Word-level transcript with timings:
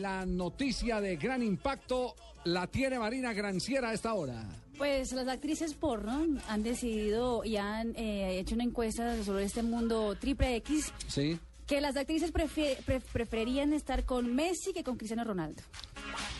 La 0.00 0.24
noticia 0.24 1.00
de 1.00 1.16
gran 1.16 1.42
impacto 1.42 2.14
la 2.44 2.66
tiene 2.66 2.98
Marina 2.98 3.32
Granciera 3.34 3.90
a 3.90 3.92
esta 3.92 4.14
hora. 4.14 4.48
Pues 4.78 5.12
las 5.12 5.28
actrices 5.28 5.74
porno 5.74 6.26
han 6.48 6.62
decidido 6.62 7.44
y 7.44 7.56
han 7.58 7.94
eh, 7.96 8.38
hecho 8.38 8.54
una 8.54 8.64
encuesta 8.64 9.22
sobre 9.24 9.44
este 9.44 9.62
mundo 9.62 10.16
triple 10.18 10.56
X 10.56 10.90
Sí. 11.06 11.38
que 11.66 11.82
las 11.82 11.96
actrices 11.96 12.32
pre- 12.32 12.48
preferirían 13.12 13.74
estar 13.74 14.04
con 14.06 14.34
Messi 14.34 14.72
que 14.72 14.82
con 14.82 14.96
Cristiano 14.96 15.22
Ronaldo. 15.24 15.62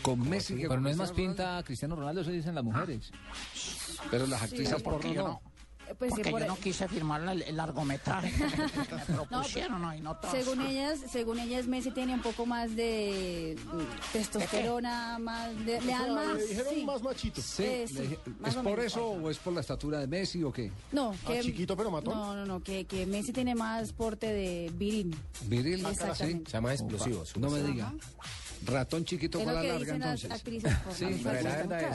Con 0.01 0.27
Messi 0.27 0.55
que 0.55 0.61
Pero 0.61 0.69
con 0.75 0.83
no 0.83 0.89
es 0.89 0.97
más 0.97 1.11
pinta 1.11 1.61
Cristiano 1.63 1.95
Ronaldo, 1.95 2.21
eso 2.21 2.31
dicen 2.31 2.55
las 2.55 2.63
mujeres. 2.63 3.11
Pero 4.09 4.25
las 4.25 4.41
actrices 4.41 4.81
porque 4.81 5.09
porno 5.13 5.23
no. 5.45 5.50
No. 5.91 5.95
Pues 5.97 6.09
Porque 6.09 6.23
que 6.23 6.31
por- 6.31 6.41
yo 6.41 6.47
no 6.47 6.55
quise 6.57 6.87
firmar 6.87 7.21
el 7.27 7.55
largometraje 7.55 8.31
que 8.31 8.43
me, 8.45 8.47
me 8.97 9.15
propusieron 9.15 9.81
¿no? 9.81 9.95
y 9.95 10.01
no 10.01 10.15
todos. 10.17 10.33
según 10.33 10.61
ellas, 10.61 10.99
según 11.11 11.39
ellas 11.39 11.67
Messi 11.67 11.91
tiene 11.91 12.13
un 12.13 12.21
poco 12.21 12.45
más 12.45 12.75
de 12.75 13.57
testosterona, 14.13 15.19
más 15.19 15.49
de, 15.65 15.81
le 15.81 15.91
dan 15.91 16.13
más, 16.13 16.37
sí. 16.41 16.85
machito. 17.03 17.41
Sí, 17.41 17.63
Eh, 17.63 17.81
le 17.81 17.87
sí, 17.87 18.01
dije, 18.01 18.19
más 18.39 18.51
¿Es 18.51 18.57
o 18.57 18.63
por 18.63 18.71
menos. 18.77 18.85
eso 18.85 19.05
o 19.07 19.29
es 19.29 19.37
por 19.39 19.53
la 19.53 19.61
estatura 19.61 19.99
de 19.99 20.07
Messi 20.07 20.43
o 20.43 20.51
qué? 20.51 20.71
No, 20.91 21.13
que 21.25 21.41
chiquito 21.41 21.75
pero 21.75 21.91
matón. 21.91 22.13
No, 22.15 22.35
no, 22.35 22.45
no, 22.45 22.63
que, 22.63 22.85
que 22.85 23.05
Messi 23.05 23.31
tiene 23.33 23.55
más 23.55 23.91
porte 23.93 24.27
de 24.27 24.71
viril. 24.75 25.15
Viril. 25.45 25.85
Exactamente. 25.85 26.49
Se 26.51 26.57
llama 26.57 26.73
explosivo. 26.73 27.23
No 27.39 27.49
me 27.49 27.61
diga. 27.63 27.93
Ratón 28.65 29.05
chiquito 29.05 29.39
con 29.43 29.53
la 29.53 29.63
larga 29.63 29.95
entonces. 29.95 30.31
actrices. 30.31 30.71
Sí, 30.95 31.05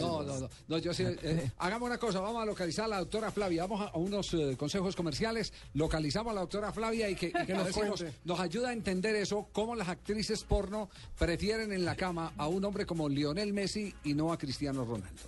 no, 0.00 0.22
no, 0.22 0.40
no, 0.40 0.48
no, 0.68 0.78
yo 0.78 0.92
sí, 0.92 1.04
eh, 1.06 1.50
hagamos 1.58 1.86
una 1.88 1.98
cosa, 1.98 2.20
vamos 2.20 2.42
a 2.42 2.46
localizar 2.46 2.86
a 2.86 2.88
la 2.88 2.98
doctora 2.98 3.30
Flavia, 3.30 3.62
vamos 3.66 3.80
a, 3.80 3.90
a 3.90 3.96
unos 3.98 4.32
eh, 4.34 4.56
consejos 4.58 4.96
comerciales, 4.96 5.52
localizamos 5.74 6.32
a 6.32 6.34
la 6.34 6.40
doctora 6.42 6.72
Flavia 6.72 7.08
y 7.08 7.14
que, 7.14 7.28
y 7.28 7.46
que 7.46 7.54
nos 7.54 7.66
decimos- 7.66 8.04
nos 8.24 8.40
ayuda 8.40 8.70
a 8.70 8.72
entender 8.72 9.14
eso, 9.16 9.48
cómo 9.52 9.74
las 9.76 9.88
actrices 9.88 10.42
porno 10.44 10.88
prefieren 11.18 11.72
en 11.72 11.84
la 11.84 11.94
cama 11.94 12.32
a 12.36 12.48
un 12.48 12.64
hombre 12.64 12.84
como 12.86 13.08
Lionel 13.08 13.52
Messi 13.52 13.94
y 14.04 14.14
no 14.14 14.32
a 14.32 14.38
Cristiano 14.38 14.84
Ronaldo. 14.84 15.22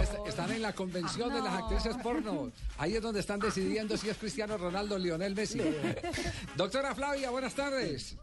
Est- 0.00 0.26
Están 0.28 0.50
en 0.52 0.62
la 0.62 0.72
convención 0.72 1.32
de 1.32 1.40
las 1.40 1.54
actrices 1.54 1.96
porno. 2.02 2.50
Ahí 2.78 2.94
es 2.96 3.02
donde 3.02 3.20
están 3.20 3.40
decidiendo 3.40 3.96
si 3.96 4.08
es 4.08 4.16
Cristiano 4.16 4.56
Ronaldo 4.58 4.96
o 4.96 4.98
Lionel 4.98 5.34
Messi. 5.34 5.60
Doctora 6.56 6.94
Flavia, 6.94 7.30
buenas 7.30 7.54
tardes. 7.54 8.16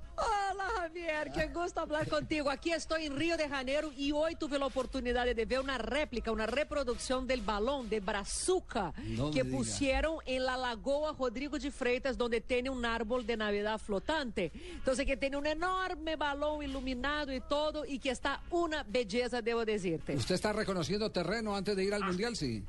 Javier, 0.75 1.31
que 1.31 1.47
gusto 1.47 1.81
hablar 1.81 2.07
contigo. 2.07 2.49
Aquí 2.49 2.71
estoy 2.71 3.05
en 3.05 3.15
Río 3.15 3.37
de 3.37 3.47
Janeiro 3.47 3.91
y 3.95 4.11
hoy 4.11 4.35
tuve 4.35 4.59
la 4.59 4.65
oportunidad 4.65 5.25
de 5.25 5.45
ver 5.45 5.59
una 5.59 5.77
réplica, 5.77 6.31
una 6.31 6.45
reproducción 6.45 7.27
del 7.27 7.41
balón 7.41 7.89
de 7.89 7.99
Brazuca 7.99 8.93
No 8.97 9.31
que 9.31 9.45
pusieron 9.45 10.17
en 10.25 10.45
la 10.45 10.57
Lagoa 10.57 11.15
Rodrigo 11.17 11.57
de 11.57 11.71
Freitas, 11.71 12.17
donde 12.17 12.41
tiene 12.41 12.69
un 12.69 12.85
árbol 12.85 13.25
de 13.25 13.37
Navidad 13.37 13.79
flotante. 13.79 14.51
Entonces, 14.73 15.05
que 15.05 15.17
tiene 15.17 15.37
un 15.37 15.45
enorme 15.45 16.15
balón 16.15 16.63
iluminado 16.63 17.33
y 17.33 17.41
todo, 17.41 17.85
y 17.85 17.99
que 17.99 18.11
está 18.11 18.41
una 18.49 18.83
belleza, 18.83 19.41
debo 19.41 19.65
decirte. 19.65 20.15
¿Usted 20.15 20.35
está 20.35 20.53
reconociendo 20.53 21.11
terreno 21.11 21.55
antes 21.55 21.75
de 21.75 21.83
ir 21.83 21.93
al 21.93 22.03
Mundial? 22.03 22.35
Sí. 22.35 22.63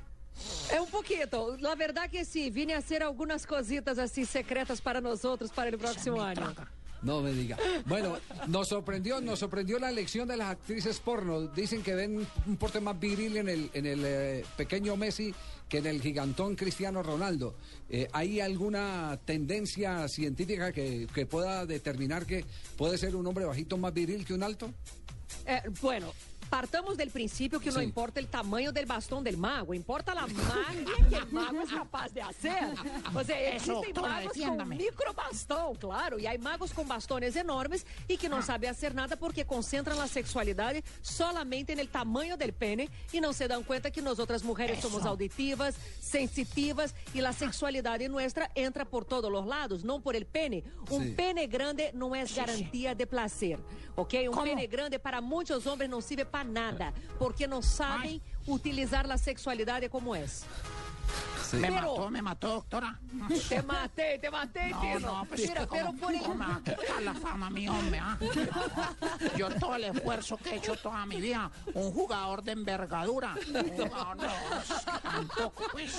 É 0.71 0.81
um 0.81 0.87
pouquito. 0.87 1.57
La 1.61 1.75
verdad 1.75 2.09
que 2.09 2.25
sí, 2.25 2.51
vine 2.51 2.75
a 2.75 2.79
hacer 2.79 3.03
algunas 3.03 3.45
cositas 3.47 3.99
así 3.99 4.25
secretas 4.25 4.81
para 4.81 5.01
nosotros 5.01 5.51
para 5.51 5.69
el 5.69 5.77
próximo 5.77 6.23
año. 6.23 6.55
No 7.03 7.21
me 7.23 7.33
diga. 7.33 7.57
Bueno, 7.87 8.19
nos 8.49 8.69
sorprendió, 8.69 9.21
nos 9.21 9.39
sorprendió 9.39 9.79
la 9.79 9.91
elección 9.91 10.29
de 10.29 10.37
las 10.37 10.51
actrices 10.51 11.01
porno. 11.01 11.47
Dicen 11.49 11.83
que 11.83 11.95
ven 11.95 12.27
un 12.47 12.57
porte 12.57 12.81
más 12.81 12.99
viril 12.99 13.39
en 13.39 13.49
el, 13.49 13.71
en 13.73 13.87
el 13.87 14.03
eh, 14.05 14.45
pequeño 14.57 14.97
Messi 14.97 15.35
que 15.69 15.79
en 15.79 15.87
el 15.87 16.03
gigantón 16.03 16.57
Cristiano 16.57 17.03
Ronaldo. 17.03 17.55
Eh, 17.89 18.09
¿Hay 18.13 18.41
alguna 18.41 19.19
tendencia 19.25 20.09
científica 20.09 20.73
que, 20.73 21.07
que 21.15 21.27
pueda 21.27 21.65
determinar 21.65 22.27
que 22.27 22.45
puede 22.77 22.99
ser 22.99 23.15
un 23.15 23.27
hombre 23.27 23.45
bajito 23.45 23.79
más 23.79 23.95
viril 23.95 24.25
que 24.25 24.35
un 24.35 24.43
alto? 24.43 24.75
É, 25.47 25.69
bueno, 25.81 26.13
partamos 26.51 26.97
del 26.97 27.11
principio 27.11 27.61
que 27.61 27.71
no 27.71 27.79
Sí. 27.79 27.85
importa 27.85 28.19
el 28.21 28.27
tamaño 28.27 28.73
del 28.73 28.85
bastón 28.85 29.23
del 29.25 29.37
mago, 29.37 29.73
importa 29.73 30.15
la 30.15 30.27
magia 30.27 31.09
que 31.09 31.15
el 31.15 31.33
mago 31.33 31.63
es 31.63 31.71
capaz 31.71 32.09
de 32.13 32.21
hacer. 32.23 32.65
O 33.15 33.23
sea, 33.25 33.41
Eso, 33.41 33.55
existen 33.55 33.75
doctora, 33.95 34.09
magos 34.09 34.25
con 34.25 34.33
defiéndame. 34.41 34.77
micro 34.77 35.15
bastón, 35.15 35.77
claro, 35.77 36.19
y 36.19 36.27
hay 36.27 36.39
magos 36.39 36.73
con 36.75 36.89
bastones 36.89 37.37
enormes 37.37 37.87
y 38.09 38.17
que 38.17 38.29
no 38.29 38.43
saben 38.43 38.71
hacer 38.71 38.95
nada 38.95 39.17
porque 39.17 39.45
concentran 39.47 39.97
la 39.97 40.09
sexualidad 40.09 40.75
solamente 41.01 41.73
en 41.73 41.79
el 41.79 41.89
tamaño 41.89 42.37
del 42.37 42.53
pene 42.53 42.91
y 43.13 43.21
no 43.21 43.33
se 43.33 43.47
dan 43.49 43.63
cuenta 43.63 43.91
que 43.91 44.03
nosotras 44.03 44.43
mujeres 44.43 44.81
somos 44.81 45.05
auditivas, 45.05 45.77
sensitivas 46.01 46.95
y 47.15 47.21
la 47.21 47.33
sexualidad 47.33 48.01
nuestra 48.11 48.51
entra 48.55 48.85
por 48.85 49.05
todos 49.05 49.31
los 49.31 49.47
lados, 49.47 49.85
no 49.85 50.01
por 50.01 50.17
el 50.17 50.27
pene. 50.27 50.65
Un 50.91 51.05
Sí. 51.05 51.11
pene 51.13 51.47
grande 51.47 51.91
no 51.95 52.15
es 52.17 52.35
garantía 52.35 52.95
de 52.95 53.07
placer, 53.07 53.59
¿ok? 53.95 54.15
Un 54.25 54.31
¿Cómo? 54.31 54.43
pene 54.45 54.67
grande 54.67 54.99
para 54.99 55.21
muchos 55.21 55.67
hombres 55.67 55.89
no 55.89 56.01
sirve 56.01 56.25
para 56.25 56.40
nada, 56.45 56.93
porque 57.19 57.47
no 57.47 57.63
saben 57.63 58.21
utilizar 58.47 59.07
la 59.07 59.19
sexualidad 59.19 59.83
como 59.91 60.15
es. 61.57 61.63
Me 61.63 61.69
Pero- 61.69 61.81
mató, 61.97 62.11
me 62.11 62.23
mató, 62.23 62.49
doctora. 62.49 62.99
Te 63.49 63.63
maté, 63.63 64.19
te 64.19 64.31
maté, 64.31 64.69
No, 64.71 64.81
Tino. 64.81 65.01
no, 65.01 65.25
pues 65.27 65.41
Mira, 65.43 65.67
pero 65.71 65.87
¿cómo- 65.87 65.99
por 65.99 66.15
el... 66.15 66.21
cómo 66.23 66.35
me 66.35 66.47
va 66.47 66.55
a 66.57 66.59
quitar 66.63 67.03
la 67.03 67.15
fama 67.15 67.51
mi 67.51 67.69
hombre, 67.69 67.99
ah? 68.03 68.19
Yo 69.37 69.49
todo 69.57 69.75
el 69.77 69.85
esfuerzo 69.85 70.37
que 70.37 70.51
he 70.51 70.57
hecho 70.57 70.77
toda 70.77 71.05
mi 71.07 71.21
vida, 71.21 71.51
un 71.75 71.93
jugador 71.93 72.43
de 72.43 72.53
envergadura. 72.53 73.35
Un 73.55 73.69
jugador, 73.77 74.17
no, 74.17 74.29
tampoco, 75.03 75.65
pues. 75.73 75.93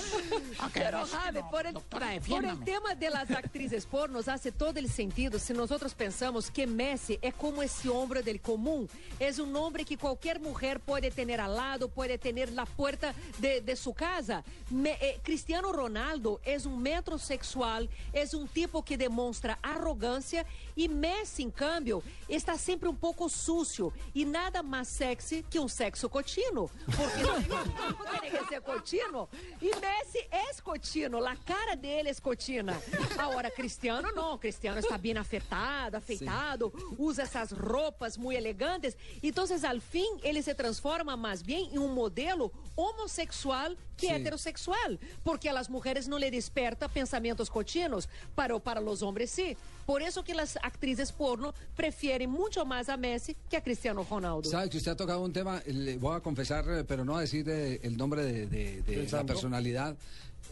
¿A 0.58 0.70
qué 0.70 0.80
Pero, 0.80 1.06
Javi, 1.06 1.40
por 1.50 1.66
el, 1.66 1.74
Doctora, 1.74 2.06
por 2.28 2.44
el 2.44 2.64
tema 2.64 2.94
de 2.94 3.10
las 3.10 3.30
actrices 3.30 3.86
pornos 3.86 4.28
hace 4.28 4.52
todo 4.52 4.78
el 4.78 4.88
sentido 4.90 5.38
si 5.38 5.52
nosotros 5.52 5.94
pensamos 5.94 6.50
que 6.50 6.66
Messi 6.66 7.18
es 7.22 7.34
como 7.34 7.62
ese 7.62 7.88
hombre 7.88 8.22
del 8.22 8.40
común. 8.40 8.88
Es 9.18 9.38
un 9.38 9.54
hombre 9.56 9.84
que 9.84 9.96
cualquier 9.96 10.40
mujer 10.40 10.80
puede 10.80 11.10
tener 11.10 11.40
al 11.40 11.56
lado, 11.56 11.88
puede 11.88 12.18
tener 12.18 12.52
la 12.52 12.66
puerta 12.66 13.14
de, 13.38 13.60
de 13.60 13.76
su 13.76 13.94
casa. 13.94 14.42
Me- 14.70 14.98
eh, 15.00 15.20
Cristiano 15.42 15.72
Ronaldo 15.72 16.40
es 16.44 16.66
un 16.66 16.80
metrosexual, 16.80 17.90
es 18.12 18.32
un 18.32 18.46
tipo 18.46 18.84
que 18.84 18.96
demonstra 18.96 19.58
arrogancia 19.60 20.46
y 20.76 20.88
Messi, 20.88 21.42
en 21.42 21.50
cambio, 21.50 22.00
está 22.28 22.56
siempre 22.56 22.88
un 22.88 22.96
poco 22.96 23.28
sucio 23.28 23.92
y 24.14 24.24
nada 24.24 24.62
más 24.62 24.86
sexy 24.86 25.42
que 25.42 25.58
un 25.58 25.68
sexo 25.68 26.08
cochino. 26.08 26.70
Porque 26.96 27.22
no 27.24 28.04
tiene 28.20 28.38
que 28.38 28.46
ser 28.48 28.62
cochino. 28.62 29.28
Y 29.60 29.66
Messi 29.66 30.20
es 30.48 30.62
cochino, 30.62 31.20
la 31.20 31.34
cara 31.34 31.74
dele 31.74 32.10
es 32.10 32.20
cochina. 32.20 32.78
Ahora, 33.18 33.50
Cristiano 33.50 34.10
no, 34.14 34.38
Cristiano 34.38 34.78
está 34.78 34.96
bien 34.96 35.18
afetado, 35.18 35.96
afeitado, 35.96 36.72
usa 36.96 37.24
esas 37.24 37.50
ropas 37.50 38.16
muy 38.16 38.36
elegantes. 38.36 38.96
Entonces, 39.20 39.64
al 39.64 39.80
fin, 39.82 40.06
ele 40.22 40.40
se 40.40 40.54
transforma 40.54 41.16
más 41.16 41.42
bien 41.42 41.68
en 41.72 41.80
un 41.80 41.92
modelo 41.94 42.52
homosexual 42.76 43.76
que 43.96 44.06
Sí. 44.08 44.12
heterosexual, 44.14 44.98
porque 45.22 45.31
a 45.48 45.52
las 45.52 45.70
mujeres 45.70 46.08
no 46.08 46.18
le 46.18 46.30
desperta 46.30 46.88
pensamientos 46.88 47.50
cochinos, 47.50 48.08
pero 48.36 48.60
para 48.60 48.80
los 48.80 49.02
hombres 49.02 49.30
sí. 49.30 49.56
Por 49.86 50.02
eso 50.02 50.22
que 50.22 50.34
las 50.34 50.56
actrices 50.62 51.10
porno 51.12 51.54
prefieren 51.76 52.30
mucho 52.30 52.64
más 52.64 52.88
a 52.88 52.96
Messi 52.96 53.36
que 53.50 53.56
a 53.56 53.62
Cristiano 53.62 54.06
Ronaldo. 54.08 54.48
Sabe 54.48 54.70
que 54.70 54.76
usted 54.76 54.92
ha 54.92 54.96
tocado 54.96 55.20
un 55.22 55.32
tema, 55.32 55.60
le 55.66 55.96
voy 55.98 56.16
a 56.16 56.20
confesar, 56.20 56.64
eh, 56.70 56.84
pero 56.84 57.04
no 57.04 57.16
a 57.16 57.20
decir 57.22 57.48
el 57.48 57.96
nombre 57.96 58.24
de, 58.24 58.46
de- 58.46 58.82
de 58.82 59.08
la 59.10 59.24
personalidad. 59.24 59.96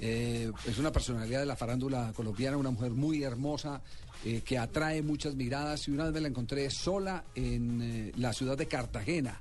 Eh, 0.00 0.50
es 0.66 0.78
una 0.78 0.90
personalidad 0.92 1.40
de 1.40 1.46
la 1.46 1.56
farándula 1.56 2.12
colombiana, 2.14 2.56
una 2.56 2.70
mujer 2.70 2.92
muy 2.92 3.22
hermosa 3.22 3.82
eh, 4.24 4.40
que 4.44 4.56
atrae 4.58 5.02
muchas 5.02 5.34
miradas 5.34 5.86
y 5.88 5.90
una 5.90 6.04
vez 6.04 6.12
me 6.14 6.20
la 6.20 6.28
encontré 6.28 6.70
sola 6.70 7.24
en 7.34 7.82
eh, 7.82 8.12
la 8.16 8.32
ciudad 8.32 8.56
de 8.56 8.66
Cartagena. 8.66 9.40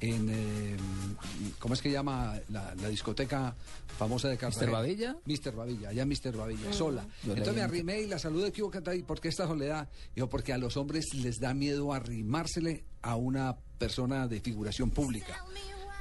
En, 0.00 0.28
eh, 0.30 0.76
¿cómo 1.58 1.74
es 1.74 1.82
que 1.82 1.90
llama 1.90 2.38
la, 2.50 2.74
la 2.74 2.88
discoteca 2.88 3.54
famosa 3.98 4.28
de 4.28 4.36
Cartagena? 4.36 4.72
Babilla? 4.72 5.16
Mr. 5.24 5.54
Babilla, 5.54 5.88
allá 5.88 6.06
Mr. 6.06 6.36
Babilla, 6.36 6.72
sola. 6.72 7.06
Yo 7.24 7.32
Entonces 7.32 7.54
me 7.54 7.62
arrimé 7.62 8.00
y 8.00 8.06
la 8.06 8.18
saludé, 8.18 8.52
¿qué 8.52 8.62
hubo, 8.62 8.70
Catay? 8.70 9.02
¿Por 9.02 9.20
qué 9.20 9.28
esta 9.28 9.46
soledad? 9.46 9.88
Digo, 10.14 10.28
porque 10.28 10.52
a 10.52 10.58
los 10.58 10.76
hombres 10.76 11.06
les 11.14 11.40
da 11.40 11.52
miedo 11.52 11.92
arrimársele 11.92 12.84
a 13.02 13.16
una 13.16 13.56
persona 13.78 14.28
de 14.28 14.40
figuración 14.40 14.90
pública. 14.90 15.44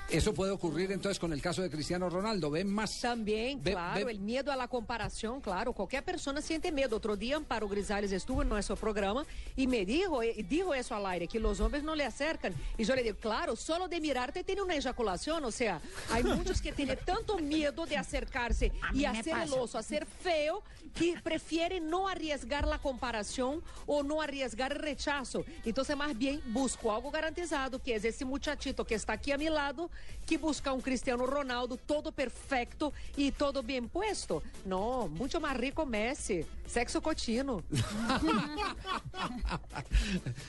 Eso 0.09 0.33
puede 0.33 0.51
ocurrir 0.53 0.89
entonces 0.93 1.19
con 1.19 1.33
el 1.33 1.41
caso 1.41 1.61
de 1.61 1.69
Cristiano 1.69 2.09
Ronaldo. 2.09 2.49
Ven 2.49 2.69
más. 2.69 3.01
También, 3.01 3.61
Ve- 3.61 3.71
claro, 3.71 4.05
ve- 4.05 4.11
el 4.13 4.19
miedo 4.19 4.53
a 4.53 4.55
la 4.55 4.69
comparación, 4.69 5.41
claro, 5.41 5.73
cualquier 5.73 6.01
persona 6.01 6.41
siente 6.41 6.71
miedo. 6.71 6.95
Otro 6.95 7.17
día 7.17 7.35
Amparo 7.35 7.67
Grisales 7.67 8.13
estuvo 8.13 8.41
en 8.41 8.47
nuestro 8.47 8.77
programa 8.77 9.25
y 9.57 9.67
me 9.67 9.85
dijo, 9.85 10.23
eh, 10.23 10.45
dijo 10.47 10.73
eso 10.73 10.95
al 10.95 11.05
aire, 11.07 11.27
que 11.27 11.41
los 11.41 11.59
hombres 11.59 11.83
no 11.83 11.93
le 11.93 12.05
acercan. 12.05 12.55
Y 12.77 12.85
yo 12.85 12.95
le 12.95 13.03
digo, 13.03 13.17
claro, 13.17 13.57
solo 13.57 13.89
de 13.89 13.99
mirarte 13.99 14.45
tiene 14.45 14.61
una 14.61 14.75
eyaculación, 14.75 15.43
o 15.43 15.51
sea, 15.51 15.81
hay 16.09 16.23
muchos 16.23 16.61
que 16.61 16.71
tienen 16.71 16.97
tanto 17.05 17.37
miedo 17.39 17.85
de 17.85 17.97
acercarse 17.97 18.71
y 18.93 19.03
hacer 19.03 19.35
el 19.37 19.51
oso, 19.53 19.77
hacer 19.77 20.05
feo, 20.05 20.63
que 20.97 21.15
prefieren 21.21 21.89
no 21.89 22.07
arriesgar 22.07 22.65
la 22.65 22.79
comparación 22.79 23.61
o 23.85 24.03
no 24.03 24.21
arriesgar 24.21 24.71
el 24.71 24.79
rechazo. 24.79 25.43
Entonces, 25.65 25.95
más 25.97 26.17
bien, 26.17 26.41
busco 26.47 26.93
algo 26.95 27.11
garantizado, 27.11 27.77
que 27.83 27.95
es 27.95 28.05
ese 28.05 28.23
muchachito 28.23 28.85
que 28.85 28.95
está 28.95 29.13
aquí 29.13 29.31
a 29.33 29.37
mi 29.37 29.49
lado, 29.49 29.91
que 30.25 30.37
busca 30.37 30.73
un 30.73 30.81
Cristiano 30.81 31.25
Ronaldo 31.25 31.77
todo 31.77 32.11
perfecto 32.11 32.91
y 33.15 33.31
todo 33.31 33.63
bien 33.63 33.87
puesto. 33.87 34.43
No, 34.65 35.07
mucho 35.07 35.39
más 35.39 35.55
rico 35.55 35.85
Messi, 35.85 36.45
sexo 36.65 37.01
cochino. 37.01 37.63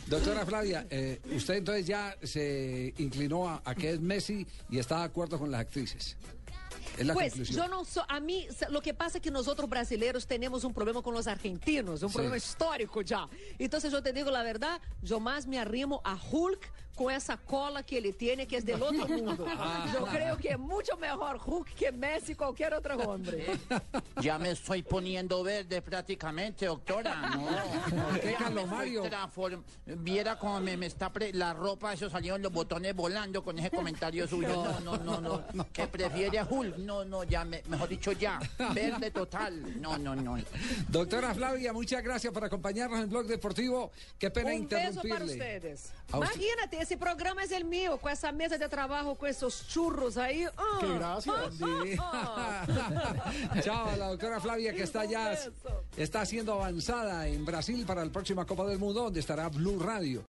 Doctora 0.06 0.44
Flavia, 0.46 0.86
eh, 0.90 1.20
usted 1.34 1.54
entonces 1.54 1.86
ya 1.86 2.16
se 2.22 2.94
inclinó 2.98 3.48
a, 3.48 3.62
a 3.64 3.74
que 3.74 3.90
es 3.92 4.00
Messi 4.00 4.46
y 4.70 4.78
está 4.78 4.98
de 4.98 5.04
acuerdo 5.04 5.38
con 5.38 5.50
las 5.50 5.60
actrices. 5.60 6.16
Pues 7.12 7.32
conclusión. 7.32 7.56
yo 7.56 7.68
no 7.68 7.84
soy, 7.84 8.02
a 8.08 8.18
mí 8.18 8.48
lo 8.70 8.80
que 8.82 8.92
pasa 8.92 9.18
es 9.18 9.22
que 9.22 9.30
nosotros 9.30 9.70
brasileños 9.70 10.26
tenemos 10.26 10.64
un 10.64 10.74
problema 10.74 11.00
con 11.00 11.14
los 11.14 11.28
argentinos, 11.28 12.02
un 12.02 12.08
Sí. 12.08 12.14
problema 12.14 12.36
histórico 12.36 13.02
ya. 13.02 13.28
Entonces 13.56 13.92
yo 13.92 14.02
te 14.02 14.12
digo 14.12 14.32
la 14.32 14.42
verdad, 14.42 14.80
yo 15.02 15.20
más 15.20 15.46
me 15.46 15.60
arrimo 15.60 16.00
a 16.04 16.18
Hulk 16.30 16.72
con 16.98 17.12
esa 17.12 17.36
cola 17.36 17.84
que 17.84 17.98
él 17.98 18.12
tiene, 18.16 18.44
que 18.48 18.56
es 18.56 18.66
del 18.66 18.82
otro 18.82 19.06
mundo. 19.08 19.46
Yo 19.94 20.04
creo 20.06 20.36
que 20.36 20.48
es 20.50 20.58
mucho 20.58 20.96
mejor 20.96 21.38
Hulk 21.46 21.72
que 21.74 21.92
Messi 21.92 22.32
y 22.32 22.34
cualquier 22.34 22.74
otro 22.74 22.96
hombre. 22.96 23.46
Ya 24.20 24.36
me 24.36 24.50
estoy 24.50 24.82
poniendo 24.82 25.44
verde 25.44 25.80
prácticamente, 25.80 26.66
doctora. 26.66 27.14
No, 27.36 27.46
¿Por 28.10 28.20
qué, 28.20 28.36
Viera 29.86 30.36
cómo 30.38 30.60
me, 30.60 30.76
me 30.76 30.86
está 30.86 31.12
pre- 31.12 31.32
la 31.32 31.54
ropa, 31.54 31.92
eso 31.92 32.10
salieron 32.10 32.42
los 32.42 32.50
botones 32.52 32.96
volando 32.96 33.44
con 33.44 33.56
ese 33.60 33.70
comentario 33.70 34.26
suyo. 34.26 34.48
No, 34.82 34.98
no, 34.98 35.20
no, 35.20 35.44
no. 35.52 35.66
Que 35.72 35.86
prefiere 35.86 36.38
a 36.40 36.44
Hulk. 36.44 36.78
No, 36.78 37.04
no, 37.04 37.22
ya, 37.22 37.44
me- 37.44 37.62
mejor 37.68 37.88
dicho, 37.88 38.10
ya. 38.10 38.40
Verde 38.74 39.12
total. 39.12 39.80
No, 39.80 39.96
no, 39.96 40.16
no. 40.16 40.36
Doctora 40.88 41.32
Flavia, 41.32 41.72
muchas 41.72 42.02
gracias 42.02 42.32
por 42.32 42.44
acompañarnos 42.44 42.96
en 42.98 43.04
el 43.04 43.08
Blog 43.10 43.26
Deportivo. 43.26 43.92
Qué 44.18 44.30
pena 44.30 44.50
Un 44.52 44.66
beso 44.66 44.78
interrumpirle. 45.00 45.14
para 45.14 45.24
ustedes. 45.26 45.92
Imagínate, 46.12 46.80
ese 46.88 46.96
programa 46.96 47.44
es 47.44 47.52
el 47.52 47.66
mío, 47.66 47.98
con 47.98 48.10
esa 48.10 48.32
mesa 48.32 48.56
de 48.56 48.66
trabajo, 48.66 49.14
con 49.14 49.28
esos 49.28 49.68
churros 49.68 50.16
ahí. 50.16 50.46
Ah, 50.56 50.78
Qué 50.80 50.88
gracias. 50.94 51.36
Sí. 51.58 51.96
Chao, 53.62 53.90
a 53.90 53.96
la 53.98 54.08
doctora 54.08 54.40
Flavia 54.40 54.72
que 54.72 54.84
está 54.84 55.04
ya 55.04 55.38
está 55.98 56.24
siendo 56.24 56.54
avanzada 56.54 57.28
en 57.28 57.44
Brasil 57.44 57.84
para 57.86 58.02
la 58.02 58.10
próxima 58.10 58.46
Copa 58.46 58.64
del 58.64 58.78
Mundo 58.78 59.02
donde 59.02 59.20
estará 59.20 59.50
Blue 59.50 59.78
Radio. 59.78 60.24